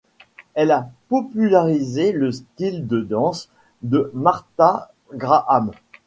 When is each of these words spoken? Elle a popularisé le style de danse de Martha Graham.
Elle 0.55 0.71
a 0.71 0.89
popularisé 1.09 2.11
le 2.11 2.31
style 2.31 2.87
de 2.87 3.01
danse 3.01 3.49
de 3.83 4.09
Martha 4.15 4.91
Graham. 5.13 5.69